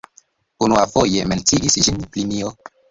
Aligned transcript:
Unuafoje 0.67 1.27
menciis 1.35 1.81
ĝin 1.89 2.05
Plinio. 2.11 2.57